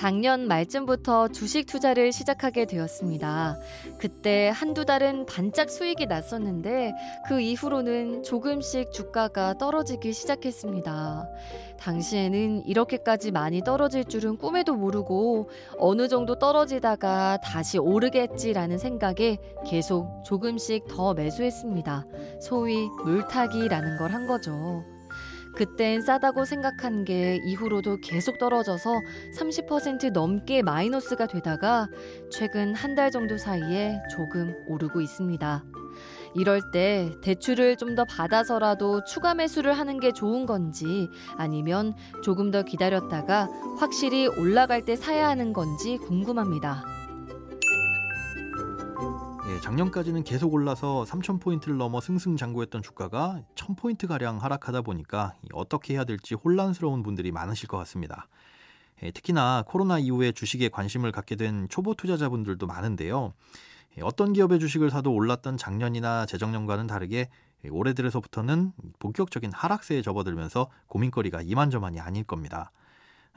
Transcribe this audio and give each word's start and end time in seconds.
작년 0.00 0.48
말쯤부터 0.48 1.28
주식 1.28 1.66
투자를 1.66 2.10
시작하게 2.10 2.64
되었습니다. 2.64 3.58
그때 3.98 4.48
한두 4.48 4.86
달은 4.86 5.26
반짝 5.26 5.68
수익이 5.68 6.06
났었는데 6.06 6.94
그 7.28 7.38
이후로는 7.42 8.22
조금씩 8.22 8.92
주가가 8.92 9.58
떨어지기 9.58 10.14
시작했습니다. 10.14 11.28
당시에는 11.78 12.64
이렇게까지 12.64 13.30
많이 13.30 13.60
떨어질 13.60 14.04
줄은 14.06 14.38
꿈에도 14.38 14.74
모르고 14.74 15.50
어느 15.78 16.08
정도 16.08 16.38
떨어지다가 16.38 17.36
다시 17.44 17.76
오르겠지라는 17.76 18.78
생각에 18.78 19.36
계속 19.66 20.22
조금씩 20.24 20.86
더 20.88 21.12
매수했습니다. 21.12 22.06
소위 22.40 22.88
물타기라는 23.04 23.98
걸 23.98 24.10
한 24.10 24.26
거죠. 24.26 24.82
그땐 25.64 26.00
싸다고 26.00 26.46
생각한 26.46 27.04
게 27.04 27.38
이후로도 27.44 27.98
계속 28.00 28.38
떨어져서 28.38 29.02
30% 29.38 30.10
넘게 30.10 30.62
마이너스가 30.62 31.26
되다가 31.26 31.86
최근 32.30 32.74
한 32.74 32.94
달 32.94 33.10
정도 33.10 33.36
사이에 33.36 34.00
조금 34.10 34.54
오르고 34.66 35.00
있습니다. 35.02 35.64
이럴 36.34 36.62
때 36.72 37.10
대출을 37.20 37.76
좀 37.76 37.94
더 37.94 38.04
받아서라도 38.06 39.04
추가 39.04 39.34
매수를 39.34 39.74
하는 39.74 40.00
게 40.00 40.12
좋은 40.12 40.46
건지 40.46 41.08
아니면 41.36 41.92
조금 42.22 42.50
더 42.50 42.62
기다렸다가 42.62 43.48
확실히 43.78 44.28
올라갈 44.28 44.84
때 44.84 44.96
사야 44.96 45.28
하는 45.28 45.52
건지 45.52 45.98
궁금합니다. 45.98 46.84
예, 49.50 49.58
작년까지는 49.58 50.22
계속 50.22 50.54
올라서 50.54 51.04
3,000포인트를 51.08 51.76
넘어 51.76 52.00
승승장구했던 52.00 52.82
주가가 52.82 53.42
1,000포인트 53.56 54.06
가량 54.06 54.40
하락하다 54.40 54.82
보니까 54.82 55.34
어떻게 55.52 55.94
해야 55.94 56.04
될지 56.04 56.34
혼란스러운 56.34 57.02
분들이 57.02 57.32
많으실 57.32 57.66
것 57.66 57.76
같습니다. 57.78 58.28
예, 59.02 59.10
특히나 59.10 59.64
코로나 59.66 59.98
이후에 59.98 60.30
주식에 60.30 60.68
관심을 60.68 61.10
갖게 61.10 61.34
된 61.34 61.66
초보 61.68 61.94
투자자분들도 61.94 62.64
많은데요. 62.64 63.32
예, 63.98 64.02
어떤 64.02 64.32
기업의 64.32 64.60
주식을 64.60 64.88
사도 64.88 65.12
올랐던 65.12 65.56
작년이나 65.56 66.26
재작년과는 66.26 66.86
다르게 66.86 67.28
올해 67.72 67.92
들어서부터는 67.92 68.72
본격적인 69.00 69.50
하락세에 69.52 70.00
접어들면서 70.02 70.68
고민거리가 70.86 71.42
이만저만이 71.42 71.98
아닐 71.98 72.22
겁니다. 72.22 72.70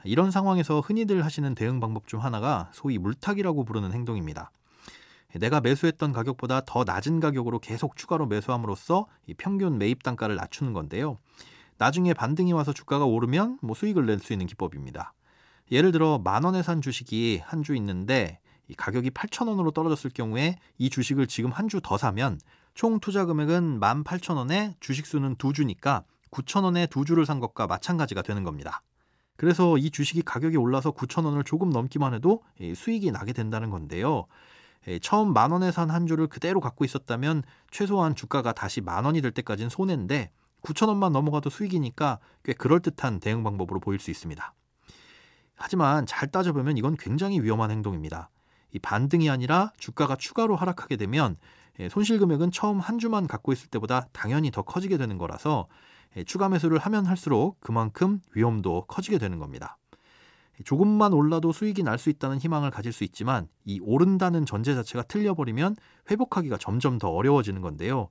이런 0.04 0.30
상황에서 0.30 0.78
흔히들 0.78 1.24
하시는 1.24 1.52
대응 1.56 1.80
방법 1.80 2.06
중 2.06 2.22
하나가 2.22 2.70
소위 2.72 2.98
물타기라고 2.98 3.64
부르는 3.64 3.92
행동입니다. 3.92 4.52
내가 5.40 5.60
매수했던 5.60 6.12
가격보다 6.12 6.62
더 6.66 6.84
낮은 6.84 7.20
가격으로 7.20 7.58
계속 7.58 7.96
추가로 7.96 8.26
매수함으로써 8.26 9.06
평균 9.36 9.78
매입 9.78 10.02
단가를 10.02 10.36
낮추는 10.36 10.72
건데요. 10.72 11.18
나중에 11.78 12.14
반등이 12.14 12.52
와서 12.52 12.72
주가가 12.72 13.04
오르면 13.04 13.58
뭐 13.62 13.74
수익을 13.74 14.06
낼 14.06 14.20
수 14.20 14.32
있는 14.32 14.46
기법입니다. 14.46 15.12
예를 15.72 15.92
들어 15.92 16.18
만 16.18 16.44
원에 16.44 16.62
산 16.62 16.80
주식이 16.80 17.40
한 17.44 17.62
주 17.62 17.74
있는데 17.76 18.38
가격이 18.76 19.10
8천 19.10 19.48
원으로 19.48 19.72
떨어졌을 19.72 20.10
경우에 20.10 20.56
이 20.78 20.88
주식을 20.88 21.26
지금 21.26 21.50
한 21.50 21.68
주 21.68 21.80
더 21.80 21.98
사면 21.98 22.38
총 22.74 23.00
투자 23.00 23.24
금액은 23.24 23.80
18,000원에 23.80 24.74
주식 24.80 25.06
수는 25.06 25.36
두 25.36 25.52
주니까 25.52 26.04
9,000원에 26.30 26.88
두 26.90 27.04
주를 27.04 27.26
산 27.26 27.40
것과 27.40 27.66
마찬가지가 27.66 28.22
되는 28.22 28.42
겁니다. 28.44 28.82
그래서 29.36 29.76
이 29.78 29.90
주식이 29.90 30.22
가격이 30.22 30.56
올라서 30.56 30.92
9,000원을 30.92 31.44
조금 31.44 31.70
넘기만 31.70 32.14
해도 32.14 32.42
수익이 32.74 33.10
나게 33.10 33.32
된다는 33.32 33.70
건데요. 33.70 34.26
예, 34.88 34.98
처음 34.98 35.32
만 35.32 35.50
원에 35.50 35.70
산 35.72 35.90
한 35.90 36.06
주를 36.06 36.26
그대로 36.26 36.60
갖고 36.60 36.84
있었다면 36.84 37.42
최소한 37.70 38.14
주가가 38.14 38.52
다시 38.52 38.80
만 38.80 39.04
원이 39.04 39.20
될 39.22 39.32
때까지는 39.32 39.70
손해인데 39.70 40.30
9천 40.62 40.88
원만 40.88 41.12
넘어가도 41.12 41.50
수익이니까 41.50 42.18
꽤 42.42 42.52
그럴듯한 42.52 43.20
대응 43.20 43.42
방법으로 43.44 43.80
보일 43.80 44.00
수 44.00 44.10
있습니다. 44.10 44.54
하지만 45.54 46.04
잘 46.06 46.30
따져보면 46.30 46.76
이건 46.76 46.96
굉장히 46.96 47.40
위험한 47.40 47.70
행동입니다. 47.70 48.30
이 48.72 48.78
반등이 48.78 49.30
아니라 49.30 49.72
주가가 49.78 50.16
추가로 50.16 50.56
하락하게 50.56 50.96
되면 50.96 51.36
예, 51.80 51.88
손실 51.88 52.18
금액은 52.18 52.50
처음 52.50 52.80
한 52.80 52.98
주만 52.98 53.26
갖고 53.26 53.52
있을 53.52 53.68
때보다 53.68 54.08
당연히 54.12 54.50
더 54.50 54.62
커지게 54.62 54.96
되는 54.96 55.18
거라서 55.18 55.68
예, 56.16 56.24
추가 56.24 56.48
매수를 56.48 56.78
하면 56.78 57.06
할수록 57.06 57.58
그만큼 57.60 58.20
위험도 58.34 58.86
커지게 58.86 59.18
되는 59.18 59.38
겁니다. 59.38 59.78
조금만 60.64 61.12
올라도 61.12 61.52
수익이 61.52 61.82
날 61.82 61.98
수 61.98 62.10
있다는 62.10 62.38
희망을 62.38 62.70
가질 62.70 62.92
수 62.92 63.02
있지만 63.04 63.48
이 63.64 63.80
오른다는 63.82 64.46
전제 64.46 64.74
자체가 64.74 65.04
틀려버리면 65.04 65.76
회복하기가 66.10 66.58
점점 66.58 66.98
더 66.98 67.08
어려워지는 67.08 67.60
건데요. 67.62 68.08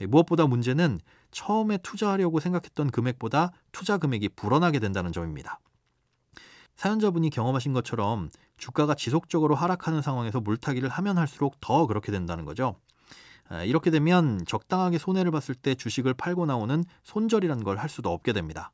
예, 0.00 0.06
무엇보다 0.06 0.46
문제는 0.46 1.00
처음에 1.30 1.78
투자하려고 1.78 2.40
생각했던 2.40 2.90
금액보다 2.90 3.52
투자 3.72 3.98
금액이 3.98 4.30
불어나게 4.30 4.78
된다는 4.78 5.12
점입니다. 5.12 5.60
사연자분이 6.76 7.30
경험하신 7.30 7.72
것처럼 7.72 8.30
주가가 8.56 8.94
지속적으로 8.94 9.54
하락하는 9.54 10.02
상황에서 10.02 10.40
물타기를 10.40 10.88
하면 10.88 11.18
할수록 11.18 11.60
더 11.60 11.86
그렇게 11.86 12.10
된다는 12.12 12.44
거죠. 12.44 12.76
아, 13.48 13.64
이렇게 13.64 13.90
되면 13.90 14.44
적당하게 14.46 14.98
손해를 14.98 15.30
봤을 15.30 15.54
때 15.54 15.74
주식을 15.74 16.14
팔고 16.14 16.46
나오는 16.46 16.84
손절이라는 17.02 17.64
걸할 17.64 17.88
수도 17.88 18.10
없게 18.12 18.32
됩니다. 18.32 18.70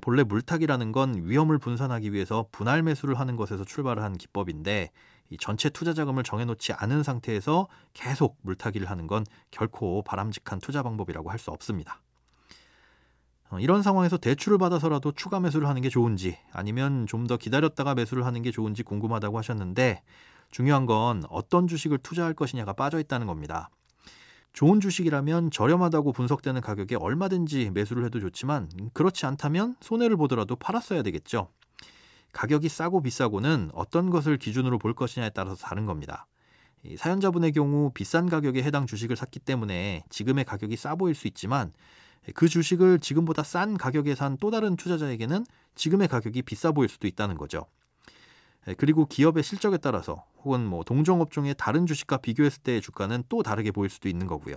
본래 0.00 0.22
물타기라는 0.22 0.92
건 0.92 1.14
위험을 1.24 1.58
분산하기 1.58 2.12
위해서 2.12 2.46
분할 2.52 2.82
매수를 2.82 3.18
하는 3.18 3.36
것에서 3.36 3.64
출발을 3.64 4.02
한 4.02 4.16
기법인데 4.16 4.90
이 5.30 5.36
전체 5.38 5.70
투자 5.70 5.92
자금을 5.94 6.22
정해놓지 6.22 6.72
않은 6.74 7.02
상태에서 7.02 7.68
계속 7.94 8.38
물타기를 8.42 8.88
하는 8.90 9.06
건 9.06 9.24
결코 9.50 10.02
바람직한 10.02 10.60
투자 10.60 10.82
방법이라고 10.82 11.30
할 11.30 11.38
수 11.38 11.50
없습니다. 11.50 12.00
어, 13.50 13.58
이런 13.58 13.82
상황에서 13.82 14.16
대출을 14.16 14.56
받아서라도 14.58 15.12
추가 15.12 15.40
매수를 15.40 15.68
하는 15.68 15.82
게 15.82 15.88
좋은지 15.88 16.38
아니면 16.52 17.06
좀 17.06 17.26
더 17.26 17.36
기다렸다가 17.36 17.94
매수를 17.94 18.24
하는 18.26 18.42
게 18.42 18.50
좋은지 18.50 18.82
궁금하다고 18.82 19.36
하셨는데 19.38 20.02
중요한 20.50 20.86
건 20.86 21.24
어떤 21.30 21.66
주식을 21.66 21.98
투자할 21.98 22.34
것이냐가 22.34 22.72
빠져 22.72 22.98
있다는 22.98 23.26
겁니다. 23.26 23.70
좋은 24.52 24.80
주식이라면 24.80 25.50
저렴하다고 25.50 26.12
분석되는 26.12 26.60
가격에 26.60 26.96
얼마든지 26.96 27.70
매수를 27.72 28.04
해도 28.04 28.20
좋지만 28.20 28.68
그렇지 28.92 29.24
않다면 29.26 29.76
손해를 29.80 30.16
보더라도 30.16 30.56
팔았어야 30.56 31.02
되겠죠. 31.02 31.48
가격이 32.32 32.68
싸고 32.68 33.02
비싸고는 33.02 33.70
어떤 33.74 34.10
것을 34.10 34.36
기준으로 34.38 34.78
볼 34.78 34.94
것이냐에 34.94 35.30
따라서 35.30 35.56
다른 35.66 35.86
겁니다. 35.86 36.26
사연자분의 36.96 37.52
경우 37.52 37.90
비싼 37.94 38.28
가격에 38.28 38.62
해당 38.62 38.86
주식을 38.86 39.16
샀기 39.16 39.38
때문에 39.40 40.04
지금의 40.10 40.44
가격이 40.44 40.76
싸 40.76 40.96
보일 40.96 41.14
수 41.14 41.28
있지만 41.28 41.72
그 42.34 42.48
주식을 42.48 43.00
지금보다 43.00 43.42
싼 43.42 43.76
가격에 43.76 44.14
산 44.14 44.36
또 44.40 44.50
다른 44.50 44.76
투자자에게는 44.76 45.44
지금의 45.74 46.08
가격이 46.08 46.42
비싸 46.42 46.72
보일 46.72 46.88
수도 46.88 47.06
있다는 47.06 47.36
거죠. 47.36 47.66
그리고 48.78 49.06
기업의 49.06 49.42
실적에 49.42 49.76
따라서 49.76 50.24
혹은 50.44 50.64
뭐 50.64 50.84
동종업종의 50.84 51.54
다른 51.58 51.86
주식과 51.86 52.18
비교했을 52.18 52.62
때의 52.62 52.80
주가는 52.80 53.24
또 53.28 53.42
다르게 53.42 53.70
보일 53.70 53.90
수도 53.90 54.08
있는 54.08 54.26
거고요. 54.26 54.56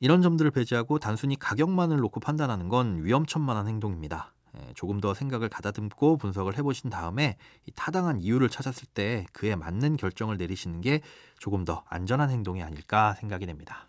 이런 0.00 0.22
점들을 0.22 0.50
배제하고 0.50 0.98
단순히 0.98 1.36
가격만을 1.38 1.96
놓고 1.98 2.20
판단하는 2.20 2.68
건 2.68 3.04
위험천만한 3.04 3.68
행동입니다. 3.68 4.34
조금 4.74 5.00
더 5.00 5.14
생각을 5.14 5.48
가다듬고 5.48 6.16
분석을 6.16 6.56
해보신 6.58 6.90
다음에 6.90 7.36
타당한 7.74 8.20
이유를 8.20 8.48
찾았을 8.48 8.86
때 8.92 9.26
그에 9.32 9.56
맞는 9.56 9.96
결정을 9.96 10.36
내리시는 10.36 10.80
게 10.80 11.00
조금 11.38 11.64
더 11.64 11.82
안전한 11.88 12.30
행동이 12.30 12.62
아닐까 12.62 13.14
생각이 13.14 13.46
됩니다. 13.46 13.88